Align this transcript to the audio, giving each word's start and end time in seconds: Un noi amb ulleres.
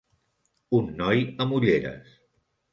Un 0.77 0.87
noi 1.03 1.23
amb 1.47 1.55
ulleres. 1.61 2.19